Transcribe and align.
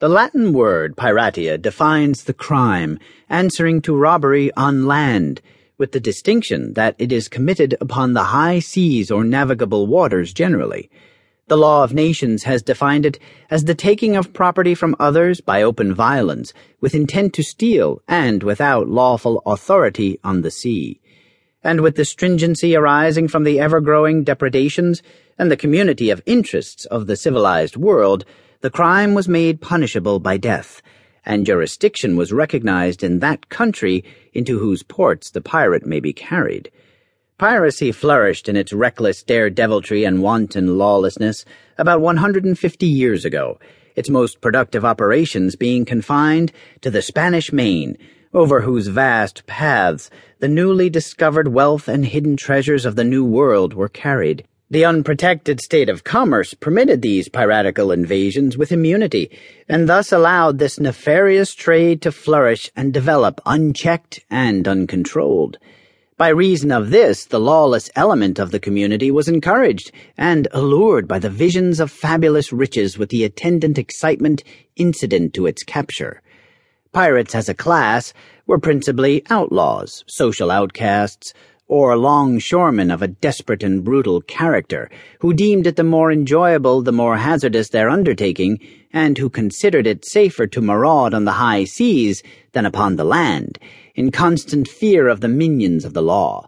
The 0.00 0.08
Latin 0.08 0.54
word 0.54 0.96
piratia 0.96 1.60
defines 1.60 2.24
the 2.24 2.32
crime, 2.32 2.98
answering 3.28 3.82
to 3.82 3.94
robbery 3.94 4.50
on 4.56 4.86
land, 4.86 5.42
with 5.76 5.92
the 5.92 6.00
distinction 6.00 6.72
that 6.72 6.94
it 6.98 7.12
is 7.12 7.28
committed 7.28 7.76
upon 7.82 8.14
the 8.14 8.32
high 8.32 8.60
seas 8.60 9.10
or 9.10 9.24
navigable 9.24 9.86
waters 9.86 10.32
generally. 10.32 10.88
The 11.48 11.58
law 11.58 11.84
of 11.84 11.92
nations 11.92 12.44
has 12.44 12.62
defined 12.62 13.04
it 13.04 13.18
as 13.50 13.64
the 13.64 13.74
taking 13.74 14.16
of 14.16 14.32
property 14.32 14.74
from 14.74 14.96
others 14.98 15.42
by 15.42 15.62
open 15.62 15.92
violence, 15.92 16.54
with 16.80 16.94
intent 16.94 17.34
to 17.34 17.42
steal, 17.42 18.00
and 18.08 18.42
without 18.42 18.88
lawful 18.88 19.42
authority 19.44 20.18
on 20.24 20.40
the 20.40 20.50
sea. 20.50 20.98
And 21.62 21.82
with 21.82 21.96
the 21.96 22.06
stringency 22.06 22.74
arising 22.74 23.28
from 23.28 23.44
the 23.44 23.60
ever 23.60 23.82
growing 23.82 24.24
depredations 24.24 25.02
and 25.38 25.50
the 25.50 25.58
community 25.58 26.08
of 26.08 26.22
interests 26.24 26.86
of 26.86 27.06
the 27.06 27.16
civilized 27.16 27.76
world, 27.76 28.24
the 28.62 28.70
crime 28.70 29.14
was 29.14 29.26
made 29.26 29.62
punishable 29.62 30.20
by 30.20 30.36
death, 30.36 30.82
and 31.24 31.46
jurisdiction 31.46 32.14
was 32.14 32.30
recognized 32.32 33.02
in 33.02 33.20
that 33.20 33.48
country 33.48 34.04
into 34.34 34.58
whose 34.58 34.82
ports 34.82 35.30
the 35.30 35.40
pirate 35.40 35.86
may 35.86 35.98
be 35.98 36.12
carried. 36.12 36.70
Piracy 37.38 37.90
flourished 37.90 38.50
in 38.50 38.56
its 38.56 38.70
reckless 38.70 39.24
daredeviltry 39.24 40.06
and 40.06 40.22
wanton 40.22 40.76
lawlessness 40.76 41.46
about 41.78 42.02
150 42.02 42.86
years 42.86 43.24
ago, 43.24 43.58
its 43.96 44.10
most 44.10 44.42
productive 44.42 44.84
operations 44.84 45.56
being 45.56 45.86
confined 45.86 46.52
to 46.82 46.90
the 46.90 47.00
Spanish 47.00 47.54
Main, 47.54 47.96
over 48.34 48.60
whose 48.60 48.88
vast 48.88 49.46
paths 49.46 50.10
the 50.38 50.48
newly 50.48 50.90
discovered 50.90 51.48
wealth 51.48 51.88
and 51.88 52.04
hidden 52.04 52.36
treasures 52.36 52.84
of 52.84 52.94
the 52.94 53.04
New 53.04 53.24
World 53.24 53.72
were 53.72 53.88
carried. 53.88 54.44
The 54.72 54.84
unprotected 54.84 55.60
state 55.60 55.88
of 55.88 56.04
commerce 56.04 56.54
permitted 56.54 57.02
these 57.02 57.28
piratical 57.28 57.90
invasions 57.90 58.56
with 58.56 58.70
immunity, 58.70 59.36
and 59.68 59.88
thus 59.88 60.12
allowed 60.12 60.60
this 60.60 60.78
nefarious 60.78 61.56
trade 61.56 62.00
to 62.02 62.12
flourish 62.12 62.70
and 62.76 62.92
develop 62.92 63.40
unchecked 63.44 64.20
and 64.30 64.68
uncontrolled. 64.68 65.58
By 66.16 66.28
reason 66.28 66.70
of 66.70 66.90
this, 66.90 67.24
the 67.24 67.40
lawless 67.40 67.90
element 67.96 68.38
of 68.38 68.52
the 68.52 68.60
community 68.60 69.10
was 69.10 69.26
encouraged 69.26 69.90
and 70.16 70.46
allured 70.52 71.08
by 71.08 71.18
the 71.18 71.30
visions 71.30 71.80
of 71.80 71.90
fabulous 71.90 72.52
riches 72.52 72.96
with 72.96 73.08
the 73.08 73.24
attendant 73.24 73.76
excitement 73.76 74.44
incident 74.76 75.34
to 75.34 75.46
its 75.46 75.64
capture. 75.64 76.22
Pirates 76.92 77.34
as 77.34 77.48
a 77.48 77.54
class 77.54 78.12
were 78.46 78.60
principally 78.60 79.24
outlaws, 79.30 80.04
social 80.06 80.48
outcasts, 80.52 81.34
or 81.70 81.96
longshoremen 81.96 82.90
of 82.90 83.00
a 83.00 83.06
desperate 83.06 83.62
and 83.62 83.84
brutal 83.84 84.20
character, 84.22 84.90
who 85.20 85.32
deemed 85.32 85.68
it 85.68 85.76
the 85.76 85.84
more 85.84 86.10
enjoyable 86.10 86.82
the 86.82 86.90
more 86.90 87.16
hazardous 87.16 87.68
their 87.68 87.88
undertaking, 87.88 88.58
and 88.92 89.16
who 89.16 89.30
considered 89.30 89.86
it 89.86 90.04
safer 90.04 90.48
to 90.48 90.60
maraud 90.60 91.14
on 91.14 91.24
the 91.24 91.30
high 91.30 91.62
seas 91.62 92.24
than 92.50 92.66
upon 92.66 92.96
the 92.96 93.04
land, 93.04 93.56
in 93.94 94.10
constant 94.10 94.66
fear 94.66 95.06
of 95.06 95.20
the 95.20 95.28
minions 95.28 95.84
of 95.84 95.94
the 95.94 96.02
law. 96.02 96.44